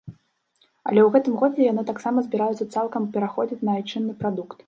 [0.91, 4.59] Але ў гэтым годзе яны таксама збіраюцца цалкам пераходзіць на айчынны прадукт.